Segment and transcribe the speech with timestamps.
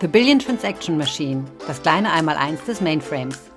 [0.00, 3.50] The Billion Transaction Machine, das kleine Einmaleins des Mainframes.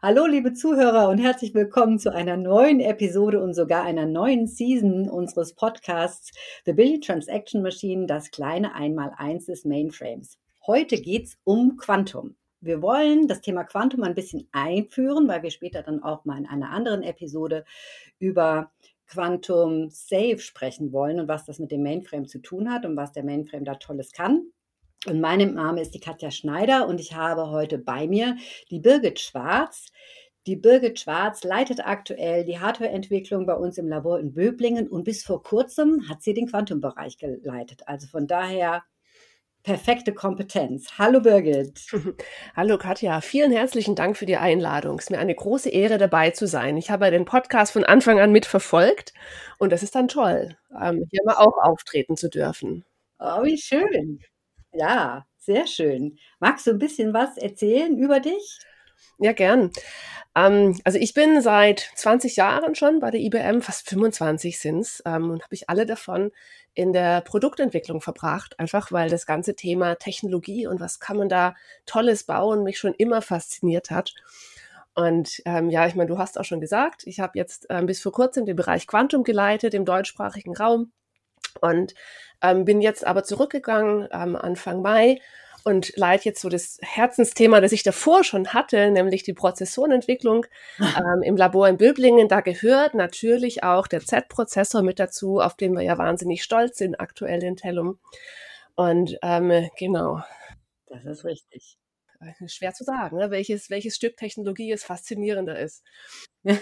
[0.00, 5.08] Hallo, liebe Zuhörer und herzlich willkommen zu einer neuen Episode und sogar einer neuen Season
[5.08, 6.30] unseres Podcasts
[6.66, 10.38] The Billion Transaction Machine, das kleine Einmaleins des Mainframes.
[10.66, 12.36] Heute geht's um Quantum.
[12.62, 16.46] Wir wollen das Thema Quantum ein bisschen einführen, weil wir später dann auch mal in
[16.46, 17.64] einer anderen Episode
[18.20, 18.70] über
[19.08, 23.10] Quantum Safe sprechen wollen und was das mit dem Mainframe zu tun hat und was
[23.10, 24.46] der Mainframe da Tolles kann.
[25.06, 28.36] Und meine Name ist die Katja Schneider und ich habe heute bei mir
[28.70, 29.88] die Birgit Schwarz.
[30.46, 35.24] Die Birgit Schwarz leitet aktuell die Hardwareentwicklung bei uns im Labor in Böblingen und bis
[35.24, 37.82] vor kurzem hat sie den Quantumbereich geleitet.
[37.86, 38.84] Also von daher
[39.62, 40.98] perfekte Kompetenz.
[40.98, 41.86] Hallo Birgit.
[42.56, 44.98] Hallo Katja, vielen herzlichen Dank für die Einladung.
[44.98, 46.76] Es ist mir eine große Ehre dabei zu sein.
[46.76, 49.12] Ich habe den Podcast von Anfang an mitverfolgt
[49.58, 52.84] und das ist dann toll, ähm, hier mal auch auftreten zu dürfen.
[53.18, 54.20] Oh, wie schön.
[54.72, 56.18] Ja, sehr schön.
[56.40, 58.58] Magst du ein bisschen was erzählen über dich?
[59.18, 59.70] Ja, gern.
[60.34, 65.30] Ähm, also ich bin seit 20 Jahren schon bei der IBM, fast 25 sind's, ähm,
[65.30, 66.32] und habe ich alle davon
[66.74, 71.54] in der Produktentwicklung verbracht, einfach weil das ganze Thema Technologie und was kann man da
[71.86, 74.14] Tolles bauen mich schon immer fasziniert hat.
[74.94, 78.00] Und ähm, ja, ich meine, du hast auch schon gesagt, ich habe jetzt ähm, bis
[78.00, 80.92] vor kurzem den Bereich Quantum geleitet im deutschsprachigen Raum
[81.60, 81.94] und
[82.42, 85.18] ähm, bin jetzt aber zurückgegangen ähm, Anfang Mai
[85.64, 90.46] und leite jetzt so das Herzensthema, das ich davor schon hatte, nämlich die Prozessorenentwicklung
[90.80, 92.28] ähm, im Labor in Böblingen.
[92.28, 97.00] Da gehört natürlich auch der Z-Prozessor mit dazu, auf den wir ja wahnsinnig stolz sind
[97.00, 97.98] aktuell in Tellum.
[98.74, 100.22] Und ähm, genau.
[100.86, 101.78] Das ist richtig.
[102.46, 103.30] Schwer zu sagen, ne?
[103.30, 105.82] welches, welches Stück Technologie es faszinierender ist.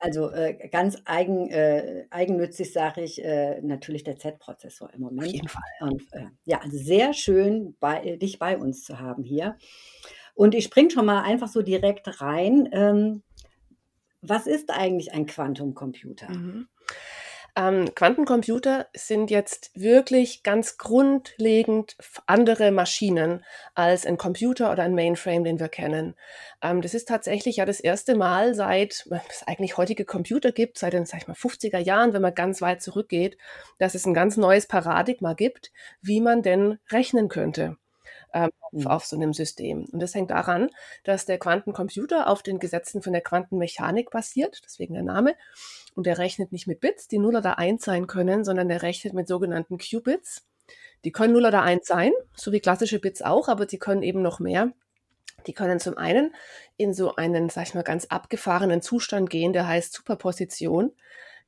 [0.00, 5.28] Also äh, ganz eigen, äh, eigennützig sage ich äh, natürlich der Z-Prozessor im Moment.
[5.28, 5.62] Auf jeden Fall.
[5.80, 9.56] Und äh, ja, also sehr schön, bei, äh, dich bei uns zu haben hier.
[10.34, 12.66] Und ich springe schon mal einfach so direkt rein.
[12.72, 13.22] Ähm,
[14.22, 16.30] was ist eigentlich ein Quantumcomputer?
[16.30, 16.68] Mhm.
[17.56, 21.96] Ähm, Quantencomputer sind jetzt wirklich ganz grundlegend
[22.26, 23.44] andere Maschinen
[23.74, 26.14] als ein Computer oder ein Mainframe, den wir kennen.
[26.62, 30.92] Ähm, das ist tatsächlich ja das erste Mal seit es eigentlich heutige Computer gibt, seit
[30.92, 33.36] den, sag ich mal, 50er Jahren, wenn man ganz weit zurückgeht,
[33.78, 37.76] dass es ein ganz neues Paradigma gibt, wie man denn rechnen könnte
[38.32, 38.86] ähm, mhm.
[38.86, 39.86] auf so einem System.
[39.86, 40.70] Und das hängt daran,
[41.04, 45.34] dass der Quantencomputer auf den Gesetzen von der Quantenmechanik basiert, deswegen der Name.
[45.94, 49.12] Und der rechnet nicht mit Bits, die 0 oder 1 sein können, sondern der rechnet
[49.12, 50.46] mit sogenannten Qubits.
[51.04, 54.22] Die können 0 oder 1 sein, so wie klassische Bits auch, aber die können eben
[54.22, 54.72] noch mehr.
[55.46, 56.34] Die können zum einen
[56.76, 60.92] in so einen, sag ich mal, ganz abgefahrenen Zustand gehen, der heißt Superposition.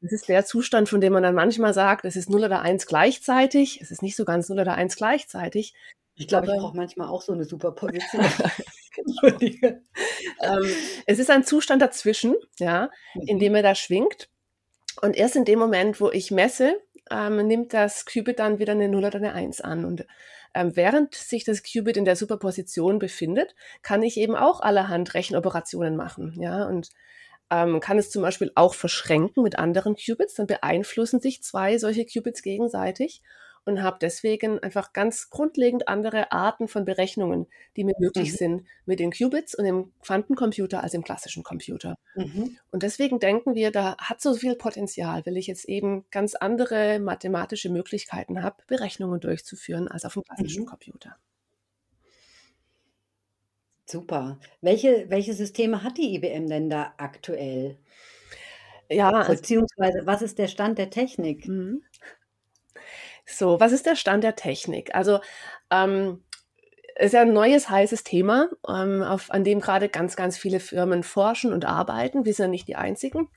[0.00, 2.87] Das ist der Zustand, von dem man dann manchmal sagt, es ist 0 oder 1
[2.87, 3.81] gleichzeitig.
[3.81, 5.75] Es ist nicht so ganz 0 oder 1 gleichzeitig.
[6.15, 8.25] Ich glaube, ich brauche manchmal auch so eine Superposition.
[8.97, 9.83] Entschuldige.
[10.43, 10.71] ähm,
[11.06, 13.41] es ist ein Zustand dazwischen, ja, in mhm.
[13.41, 14.28] dem er da schwingt.
[15.00, 16.77] Und erst in dem Moment, wo ich messe,
[17.11, 19.84] ähm, nimmt das Qubit dann wieder eine 0 oder eine 1 an.
[19.84, 20.06] Und
[20.55, 25.97] ähm, während sich das Qubit in der Superposition befindet, kann ich eben auch allerhand Rechenoperationen
[25.97, 26.37] machen.
[26.39, 26.91] Ja, und
[27.50, 30.34] ähm, kann es zum Beispiel auch verschränken mit anderen Qubits.
[30.34, 33.23] Dann beeinflussen sich zwei solche Qubits gegenseitig
[33.65, 37.47] und habe deswegen einfach ganz grundlegend andere Arten von Berechnungen,
[37.77, 38.37] die mir möglich mhm.
[38.37, 41.97] sind mit den Qubits und im Quantencomputer als im klassischen Computer.
[42.15, 42.59] Mhm.
[42.71, 46.99] Und deswegen denken wir, da hat so viel Potenzial, weil ich jetzt eben ganz andere
[46.99, 50.67] mathematische Möglichkeiten habe, Berechnungen durchzuführen als auf dem klassischen mhm.
[50.67, 51.17] Computer.
[53.87, 54.39] Super.
[54.61, 57.79] Welche, welche Systeme hat die IBM denn da aktuell?
[58.91, 61.47] Ja, also beziehungsweise was ist der Stand der Technik?
[61.47, 61.83] Mhm.
[63.32, 64.94] So, was ist der Stand der Technik?
[64.94, 65.20] Also,
[65.70, 66.23] ähm,
[66.96, 71.02] ist ja ein neues heißes Thema, ähm, auf, an dem gerade ganz, ganz viele Firmen
[71.02, 72.25] forschen und arbeiten.
[72.25, 73.29] Wir sind ja nicht die einzigen.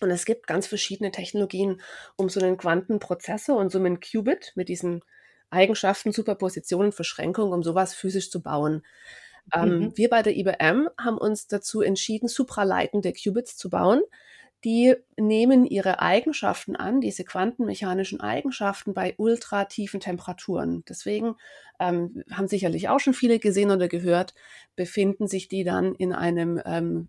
[0.00, 1.80] Und es gibt ganz verschiedene Technologien,
[2.16, 5.02] um so einen Quantenprozessor und so einen Qubit mit diesen
[5.50, 8.82] Eigenschaften, Superpositionen, Verschränkungen, um sowas physisch zu bauen.
[9.54, 9.96] Ähm, mhm.
[9.96, 14.02] Wir bei der IBM haben uns dazu entschieden, supraleitende Qubits zu bauen
[14.64, 20.84] die nehmen ihre Eigenschaften an, diese quantenmechanischen Eigenschaften bei ultratiefen Temperaturen.
[20.88, 21.34] Deswegen
[21.80, 24.34] ähm, haben sicherlich auch schon viele gesehen oder gehört,
[24.76, 27.08] befinden sich die dann in einem ähm,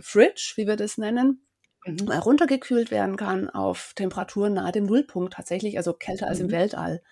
[0.00, 1.42] Fridge, wie wir das nennen,
[1.86, 2.10] mhm.
[2.10, 6.30] runtergekühlt werden kann auf Temperaturen nahe dem Nullpunkt tatsächlich, also kälter mhm.
[6.30, 6.52] als im mhm.
[6.52, 7.02] Weltall.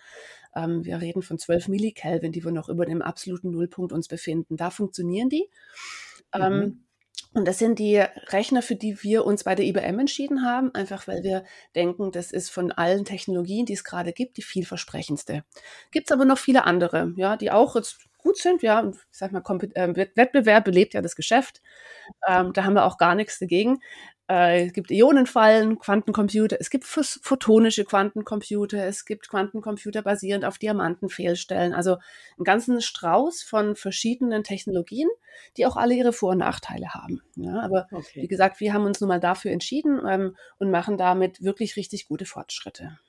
[0.55, 4.55] Ähm, wir reden von 12 Millikelvin, die wir noch über dem absoluten Nullpunkt uns befinden.
[4.55, 5.49] Da funktionieren die.
[6.33, 6.83] Ähm, mhm.
[7.33, 11.07] Und das sind die Rechner, für die wir uns bei der IBM entschieden haben, einfach
[11.07, 11.43] weil wir
[11.75, 15.43] denken, das ist von allen Technologien, die es gerade gibt, die vielversprechendste.
[15.91, 18.63] Gibt es aber noch viele andere, ja, die auch jetzt gut sind.
[18.63, 19.43] Ja, ich sag mal,
[19.75, 21.61] äh, Wettbewerb belebt ja das Geschäft.
[22.27, 23.79] Ähm, da haben wir auch gar nichts dagegen.
[24.29, 31.73] Äh, es gibt Ionenfallen, Quantencomputer, es gibt photonische Quantencomputer, es gibt Quantencomputer basierend auf Diamantenfehlstellen.
[31.73, 31.97] Also
[32.37, 35.09] einen ganzen Strauß von verschiedenen Technologien,
[35.57, 37.23] die auch alle ihre Vor- und Nachteile haben.
[37.35, 38.21] Ja, aber okay.
[38.21, 42.07] wie gesagt, wir haben uns nun mal dafür entschieden ähm, und machen damit wirklich richtig
[42.07, 42.99] gute Fortschritte.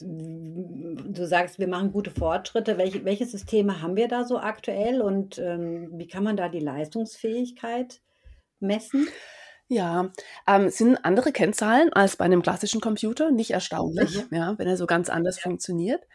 [0.00, 2.78] Du sagst, wir machen gute Fortschritte.
[2.78, 6.60] Welche, welche Systeme haben wir da so aktuell und ähm, wie kann man da die
[6.60, 8.00] Leistungsfähigkeit
[8.58, 9.06] messen?
[9.72, 10.12] Ja,
[10.46, 14.36] ähm, sind andere Kennzahlen als bei einem klassischen Computer, nicht erstaunlich, Mhm.
[14.36, 16.06] ja, wenn er so ganz anders funktioniert.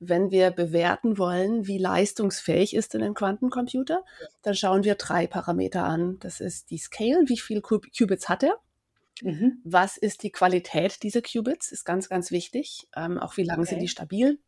[0.00, 4.04] Wenn wir bewerten wollen, wie leistungsfähig ist denn ein Quantencomputer,
[4.42, 6.18] dann schauen wir drei Parameter an.
[6.18, 8.58] Das ist die Scale, wie viel Qubits hat er?
[9.22, 9.60] Mhm.
[9.62, 11.70] Was ist die Qualität dieser Qubits?
[11.70, 12.88] Ist ganz, ganz wichtig.
[12.96, 14.40] Ähm, auch wie lange sind die stabil?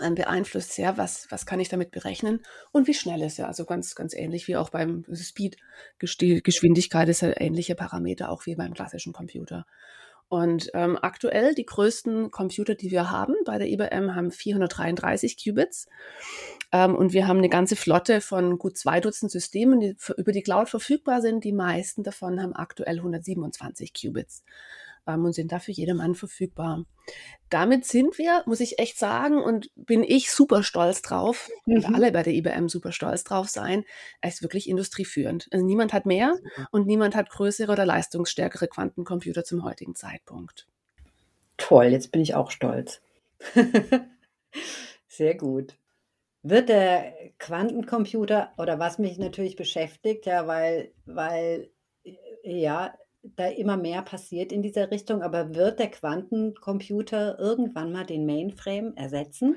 [0.00, 2.40] Ähm, beeinflusst sehr, was, was kann ich damit berechnen
[2.72, 3.46] und wie schnell ist er.
[3.46, 5.56] Also ganz, ganz ähnlich wie auch beim Speed.
[5.98, 9.66] Geschwindigkeit ist ja ähnliche Parameter, auch wie beim klassischen Computer.
[10.28, 15.86] Und ähm, aktuell die größten Computer, die wir haben bei der IBM, haben 433 Qubits.
[16.72, 20.42] Ähm, und wir haben eine ganze Flotte von gut zwei Dutzend Systemen, die über die
[20.42, 21.44] Cloud verfügbar sind.
[21.44, 24.42] Die meisten davon haben aktuell 127 Qubits
[25.06, 26.84] und sind dafür jedermann verfügbar.
[27.50, 31.76] Damit sind wir, muss ich echt sagen, und bin ich super stolz drauf, mhm.
[31.76, 33.84] und alle bei der IBM super stolz drauf sein,
[34.20, 35.48] er ist wirklich industrieführend.
[35.52, 36.36] Also niemand hat mehr
[36.70, 40.66] und niemand hat größere oder leistungsstärkere Quantencomputer zum heutigen Zeitpunkt.
[41.56, 43.00] Toll, jetzt bin ich auch stolz.
[45.06, 45.76] Sehr gut.
[46.42, 51.70] Wird der Quantencomputer oder was mich natürlich beschäftigt, ja, weil, weil
[52.42, 52.94] ja,
[53.36, 58.94] da immer mehr passiert in dieser Richtung, aber wird der Quantencomputer irgendwann mal den Mainframe
[58.96, 59.56] ersetzen?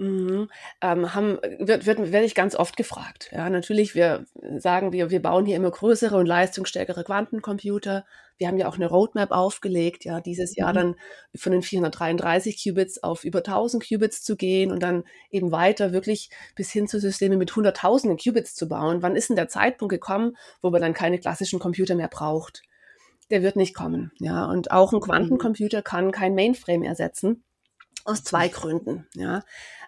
[0.00, 0.48] Mhm.
[0.80, 3.30] Ähm, haben, wird, wird, werde ich ganz oft gefragt.
[3.32, 4.24] Ja, natürlich, wir
[4.56, 8.06] sagen, wir, wir bauen hier immer größere und leistungsstärkere Quantencomputer.
[8.38, 10.76] Wir haben ja auch eine Roadmap aufgelegt, ja, dieses Jahr mhm.
[10.76, 10.96] dann
[11.36, 16.30] von den 433 Qubits auf über 1000 Qubits zu gehen und dann eben weiter wirklich
[16.54, 19.02] bis hin zu Systemen mit hunderttausenden Qubits zu bauen.
[19.02, 22.62] Wann ist denn der Zeitpunkt gekommen, wo man dann keine klassischen Computer mehr braucht?
[23.30, 24.12] Der wird nicht kommen.
[24.18, 25.04] Ja, und auch ein mhm.
[25.04, 27.44] Quantencomputer kann kein Mainframe ersetzen.
[28.04, 29.06] Aus zwei Gründen.
[29.14, 29.42] Ja,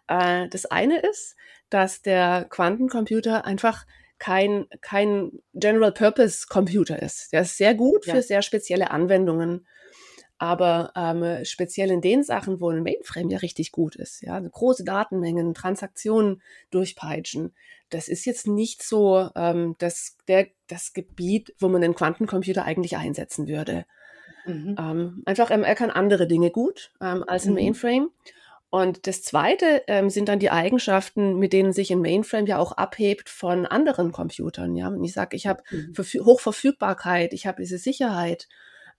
[0.07, 1.37] äh, das eine ist,
[1.71, 3.87] dass der Quantencomputer einfach
[4.19, 7.33] kein, kein General Purpose Computer ist.
[7.33, 8.15] Der ist sehr gut ja.
[8.15, 9.67] für sehr spezielle Anwendungen.
[10.43, 14.83] Aber ähm, speziell in den Sachen, wo ein Mainframe ja richtig gut ist, ja, große
[14.83, 16.43] Datenmengen, Transaktionen
[16.73, 17.55] durchpeitschen,
[17.91, 22.97] das ist jetzt nicht so ähm, das, der, das Gebiet, wo man einen Quantencomputer eigentlich
[22.97, 23.87] einsetzen würde.
[24.45, 24.75] Mhm.
[24.81, 27.61] Ähm, einfach, ähm, er kann andere Dinge gut ähm, als ein mhm.
[27.61, 28.11] Mainframe.
[28.69, 32.73] Und das Zweite ähm, sind dann die Eigenschaften, mit denen sich ein Mainframe ja auch
[32.73, 34.75] abhebt von anderen Computern.
[34.75, 35.95] Ja, und ich sage, ich habe mhm.
[35.97, 38.49] Hochverfügbarkeit, ich habe diese Sicherheit.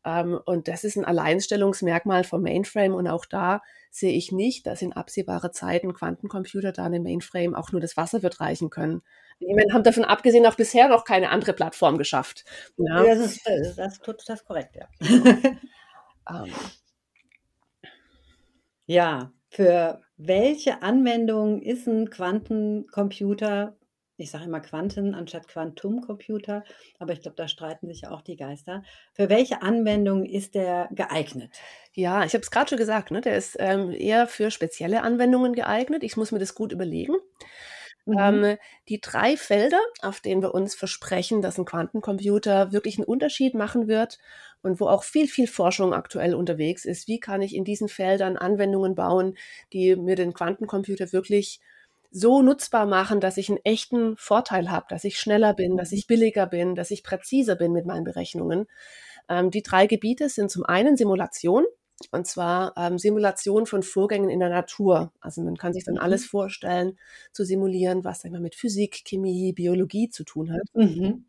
[0.05, 2.93] Ähm, und das ist ein Alleinstellungsmerkmal vom Mainframe.
[2.93, 7.55] Und auch da sehe ich nicht, dass in absehbarer Zeit ein Quantencomputer da in Mainframe
[7.55, 9.01] auch nur das Wasser wird reichen können.
[9.39, 12.45] Meine, haben davon abgesehen auch bisher noch keine andere Plattform geschafft.
[12.77, 14.87] Ja, das ist das, das, das korrekt, ja.
[15.09, 15.57] um.
[16.29, 16.53] Ähm.
[18.85, 23.75] Ja, für welche Anwendung ist ein Quantencomputer
[24.23, 26.63] ich sage immer Quanten anstatt Quantumcomputer,
[26.99, 28.83] aber ich glaube, da streiten sich ja auch die Geister.
[29.13, 31.51] Für welche Anwendung ist der geeignet?
[31.93, 33.21] Ja, ich habe es gerade schon gesagt, ne?
[33.21, 36.03] der ist ähm, eher für spezielle Anwendungen geeignet.
[36.03, 37.15] Ich muss mir das gut überlegen.
[38.05, 38.17] Mhm.
[38.17, 38.57] Ähm,
[38.89, 43.87] die drei Felder, auf denen wir uns versprechen, dass ein Quantencomputer wirklich einen Unterschied machen
[43.87, 44.19] wird
[44.61, 47.07] und wo auch viel, viel Forschung aktuell unterwegs ist.
[47.07, 49.37] Wie kann ich in diesen Feldern Anwendungen bauen,
[49.71, 51.61] die mir den Quantencomputer wirklich
[52.13, 56.05] so nutzbar machen, dass ich einen echten Vorteil habe, dass ich schneller bin, dass ich
[56.05, 58.67] billiger bin, dass ich präziser bin mit meinen Berechnungen.
[59.27, 61.65] Ähm, die drei Gebiete sind zum einen Simulation,
[62.11, 65.11] und zwar ähm, Simulation von Vorgängen in der Natur.
[65.21, 66.01] Also man kann sich dann mhm.
[66.01, 66.99] alles vorstellen,
[67.31, 70.63] zu simulieren, was immer mit Physik, Chemie, Biologie zu tun hat.
[70.73, 71.25] Mhm.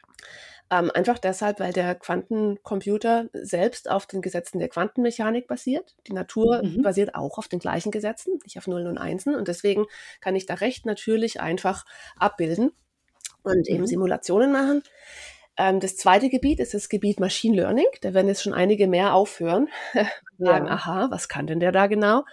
[0.71, 5.95] Ähm, einfach deshalb, weil der Quantencomputer selbst auf den Gesetzen der Quantenmechanik basiert.
[6.07, 6.83] Die Natur mhm.
[6.83, 9.35] basiert auch auf den gleichen Gesetzen, nicht auf Nullen und Einsen.
[9.35, 9.85] Und deswegen
[10.21, 11.85] kann ich da recht natürlich einfach
[12.17, 12.73] abbilden
[13.43, 13.75] und mhm.
[13.75, 14.83] eben Simulationen machen.
[15.57, 17.87] Ähm, das zweite Gebiet ist das Gebiet Machine Learning.
[18.01, 19.69] Da werden jetzt schon einige mehr aufhören.
[20.39, 22.25] sagen, aha, was kann denn der da genau?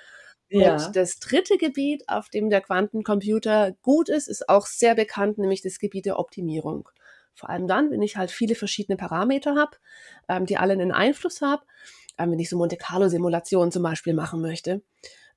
[0.49, 0.73] Ja.
[0.73, 5.61] Und das dritte Gebiet, auf dem der Quantencomputer gut ist, ist auch sehr bekannt, nämlich
[5.61, 6.89] das Gebiet der Optimierung.
[7.41, 9.77] Vor allem dann, wenn ich halt viele verschiedene Parameter habe,
[10.29, 11.63] ähm, die alle einen Einfluss haben,
[12.19, 14.83] ähm, wenn ich so Monte Carlo-Simulationen zum Beispiel machen möchte.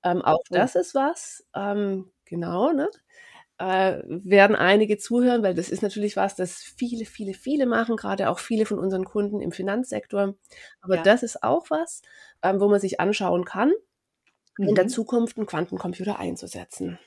[0.02, 0.54] Ähm, auch oh.
[0.54, 2.90] das ist was, ähm, genau, ne?
[3.56, 8.28] Äh, werden einige zuhören, weil das ist natürlich was, das viele, viele, viele machen, gerade
[8.28, 10.34] auch viele von unseren Kunden im Finanzsektor.
[10.82, 11.02] Aber ja.
[11.02, 12.02] das ist auch was,
[12.42, 13.72] ähm, wo man sich anschauen kann,
[14.58, 14.68] mhm.
[14.68, 14.88] in der mhm.
[14.90, 16.98] Zukunft einen Quantencomputer einzusetzen.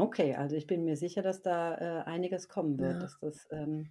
[0.00, 2.98] Okay, also ich bin mir sicher, dass da äh, einiges kommen wird, ja.
[3.00, 3.88] dass das ähm,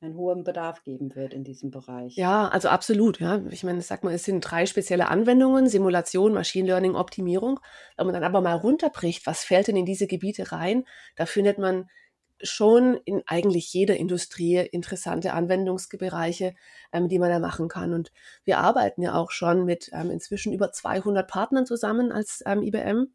[0.00, 2.16] einen hohen Bedarf geben wird in diesem Bereich.
[2.16, 3.18] Ja, also absolut.
[3.20, 3.42] Ja.
[3.50, 7.58] Ich meine, sag mal, es sind drei spezielle Anwendungen, Simulation, Machine Learning, Optimierung.
[7.96, 10.84] Wenn man dann aber mal runterbricht, was fällt denn in diese Gebiete rein,
[11.16, 11.88] da findet man
[12.40, 16.54] schon in eigentlich jeder Industrie interessante Anwendungsbereiche,
[16.92, 17.92] ähm, die man da machen kann.
[17.92, 18.12] Und
[18.44, 23.08] wir arbeiten ja auch schon mit ähm, inzwischen über 200 Partnern zusammen als ähm, IBM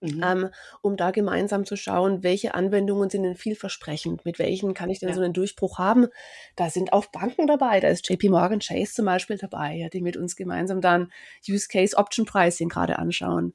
[0.00, 0.22] Mhm.
[0.22, 0.48] Ähm,
[0.82, 5.08] um da gemeinsam zu schauen, welche Anwendungen sind denn vielversprechend, mit welchen kann ich denn
[5.08, 5.14] ja.
[5.14, 6.08] so einen Durchbruch haben.
[6.54, 10.02] Da sind auch Banken dabei, da ist JP Morgan Chase zum Beispiel dabei, ja, die
[10.02, 11.10] mit uns gemeinsam dann
[11.48, 13.54] Use Case Option Pricing gerade anschauen.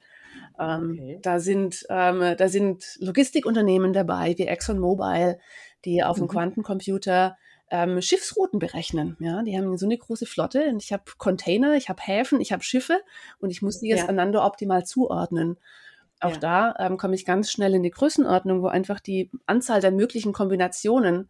[0.59, 1.19] Ähm, okay.
[1.21, 5.37] Da sind, ähm, da sind Logistikunternehmen dabei, wie ExxonMobil,
[5.85, 6.21] die auf mhm.
[6.21, 7.37] dem Quantencomputer
[7.69, 9.15] ähm, Schiffsrouten berechnen.
[9.19, 12.51] Ja, die haben so eine große Flotte und ich habe Container, ich habe Häfen, ich
[12.51, 12.99] habe Schiffe
[13.39, 14.09] und ich muss die jetzt ja.
[14.09, 15.57] einander optimal zuordnen.
[16.21, 16.39] Auch ja.
[16.39, 20.33] da ähm, komme ich ganz schnell in die Größenordnung, wo einfach die Anzahl der möglichen
[20.33, 21.29] Kombinationen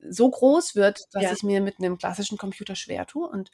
[0.00, 1.32] so groß wird, dass ja.
[1.32, 3.50] ich mir mit einem klassischen Computer schwer tue und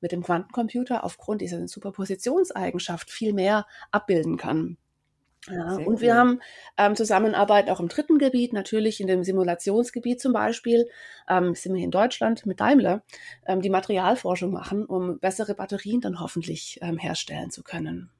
[0.00, 4.76] mit dem Quantencomputer aufgrund dieser Superpositionseigenschaft viel mehr abbilden kann.
[5.46, 6.40] Ja, und wir haben
[6.76, 10.88] ähm, Zusammenarbeit auch im dritten Gebiet, natürlich in dem Simulationsgebiet zum Beispiel,
[11.28, 13.02] ähm, sind wir in Deutschland mit Daimler,
[13.46, 18.10] ähm, die Materialforschung machen, um bessere Batterien dann hoffentlich ähm, herstellen zu können.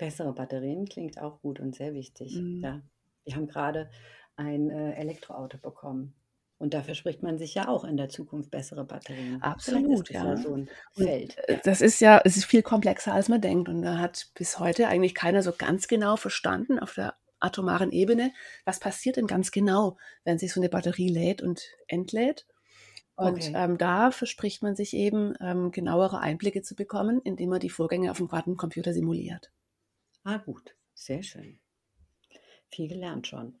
[0.00, 2.34] Bessere Batterien klingt auch gut und sehr wichtig.
[2.34, 2.62] Mhm.
[2.62, 2.80] Ja.
[3.24, 3.90] Wir haben gerade
[4.36, 6.14] ein äh, Elektroauto bekommen.
[6.56, 9.42] Und dafür spricht man sich ja auch in der Zukunft bessere Batterien.
[9.42, 10.24] Absolut, ja.
[10.24, 10.36] ja.
[10.36, 11.36] So ein Feld.
[11.48, 13.68] Und äh, das ist ja, es ist viel komplexer, als man denkt.
[13.68, 18.32] Und da hat bis heute eigentlich keiner so ganz genau verstanden auf der atomaren Ebene,
[18.64, 22.46] was passiert denn ganz genau, wenn sich so eine Batterie lädt und entlädt.
[23.16, 23.52] Und okay.
[23.54, 28.10] ähm, da verspricht man sich eben, ähm, genauere Einblicke zu bekommen, indem man die Vorgänge
[28.10, 29.50] auf dem Quantencomputer simuliert.
[30.24, 31.58] Ah, gut, sehr schön.
[32.70, 33.58] Viel gelernt schon.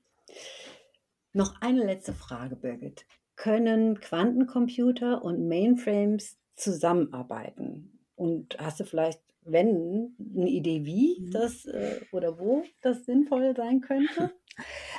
[1.32, 3.06] Noch eine letzte Frage, Birgit.
[3.36, 7.98] Können Quantencomputer und Mainframes zusammenarbeiten?
[8.14, 11.30] Und hast du vielleicht, wenn, eine Idee, wie mhm.
[11.30, 14.32] das äh, oder wo das sinnvoll sein könnte?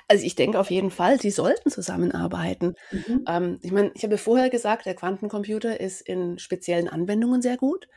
[0.08, 2.74] Also ich denke auf jeden Fall, sie sollten zusammenarbeiten.
[2.92, 3.26] Mhm.
[3.28, 7.88] Ähm, ich meine, ich habe vorher gesagt, der Quantencomputer ist in speziellen Anwendungen sehr gut,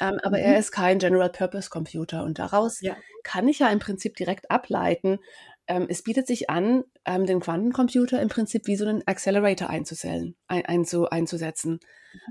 [0.00, 0.44] ähm, aber mhm.
[0.44, 2.96] er ist kein General-Purpose-Computer und daraus ja.
[3.22, 5.18] kann ich ja im Prinzip direkt ableiten,
[5.66, 10.36] ähm, es bietet sich an, ähm, den Quantencomputer im Prinzip wie so einen Accelerator einzusellen,
[10.46, 11.80] ein, einzu, einzusetzen.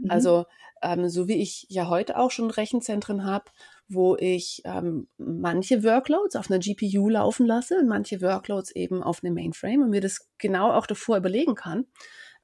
[0.01, 0.11] Mhm.
[0.11, 0.45] Also
[0.83, 3.45] ähm, so wie ich ja heute auch schon Rechenzentren habe,
[3.87, 9.23] wo ich ähm, manche Workloads auf einer GPU laufen lasse und manche Workloads eben auf
[9.23, 11.85] einem Mainframe und mir das genau auch davor überlegen kann,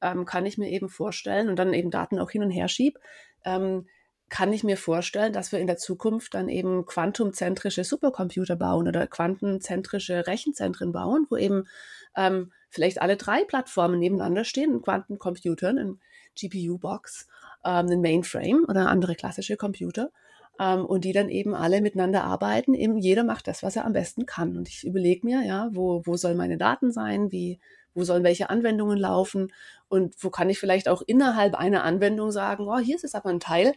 [0.01, 2.99] ähm, kann ich mir eben vorstellen und dann eben Daten auch hin und her schiebe,
[3.45, 3.87] ähm,
[4.29, 9.07] kann ich mir vorstellen, dass wir in der Zukunft dann eben quantumzentrische Supercomputer bauen oder
[9.07, 11.67] quantenzentrische Rechenzentren bauen, wo eben
[12.15, 15.99] ähm, vielleicht alle drei Plattformen nebeneinander stehen, ein Quantencomputer, ein
[16.39, 17.27] GPU-Box,
[17.65, 20.11] ähm, ein Mainframe oder andere klassische Computer
[20.59, 22.73] ähm, und die dann eben alle miteinander arbeiten.
[22.73, 24.57] Eben jeder macht das, was er am besten kann.
[24.57, 27.59] Und ich überlege mir, ja, wo, wo sollen meine Daten sein, wie,
[27.93, 29.51] wo sollen welche Anwendungen laufen
[29.87, 33.29] und wo kann ich vielleicht auch innerhalb einer Anwendung sagen, oh, hier ist es aber
[33.29, 33.73] ein Teil,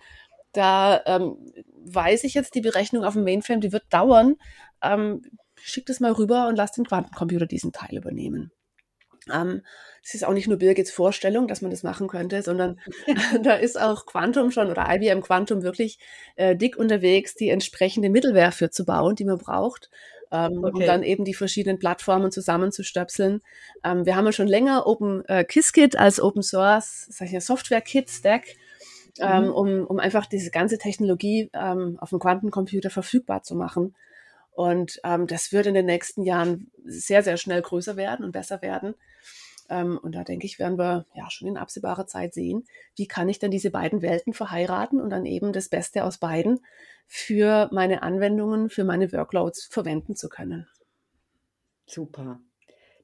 [0.52, 1.36] da ähm,
[1.84, 4.36] weiß ich jetzt, die Berechnung auf dem Mainframe, die wird dauern.
[4.82, 5.22] Ähm,
[5.56, 8.50] schick das mal rüber und lass den Quantencomputer diesen Teil übernehmen.
[9.32, 9.62] Ähm,
[10.02, 12.80] das ist auch nicht nur Birgits Vorstellung, dass man das machen könnte, sondern
[13.42, 15.98] da ist auch Quantum schon oder IBM Quantum wirklich
[16.36, 19.90] äh, dick unterwegs, die entsprechende Mittelware für zu bauen, die man braucht.
[20.34, 20.72] Ähm, okay.
[20.72, 23.42] um dann eben die verschiedenen Plattformen zusammenzustöpseln.
[23.84, 27.40] Ähm, wir haben ja schon länger Open äh, Qiskit als Open Source, sag ich ja,
[27.42, 28.46] Software Kit Stack
[29.18, 29.50] ähm, mhm.
[29.50, 33.94] um, um einfach diese ganze Technologie ähm, auf dem Quantencomputer verfügbar zu machen.
[34.52, 38.60] Und ähm, das wird in den nächsten Jahren sehr, sehr schnell größer werden und besser
[38.62, 38.94] werden.
[39.70, 42.66] Ähm, und da denke ich, werden wir ja schon in absehbarer Zeit sehen,
[42.96, 46.60] wie kann ich denn diese beiden Welten verheiraten und dann eben das Beste aus beiden
[47.06, 50.68] für meine Anwendungen, für meine Workloads verwenden zu können.
[51.86, 52.40] Super.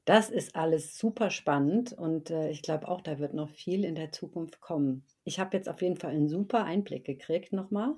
[0.09, 3.95] Das ist alles super spannend und äh, ich glaube auch, da wird noch viel in
[3.95, 5.05] der Zukunft kommen.
[5.25, 7.95] Ich habe jetzt auf jeden Fall einen super Einblick gekriegt nochmal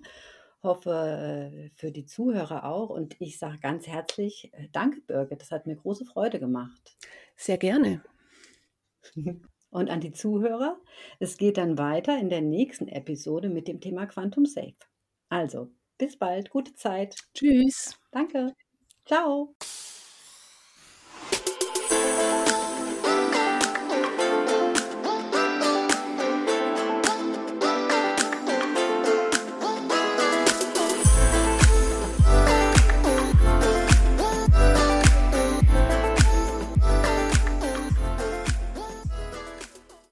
[0.62, 2.90] hoffe äh, für die Zuhörer auch.
[2.90, 5.40] Und ich sage ganz herzlich äh, Danke, Birgit.
[5.40, 6.96] Das hat mir große Freude gemacht.
[7.36, 8.02] Sehr gerne.
[9.70, 10.80] Und an die Zuhörer,
[11.20, 14.74] es geht dann weiter in der nächsten Episode mit dem Thema Quantum Safe.
[15.28, 17.14] Also, bis bald, gute Zeit.
[17.34, 17.96] Tschüss.
[18.10, 18.52] Danke.
[19.06, 19.54] Ciao.